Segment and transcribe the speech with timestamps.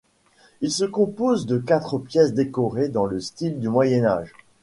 [0.61, 4.33] Il se compose de quatre pièces décorées dans le style du moyen âge.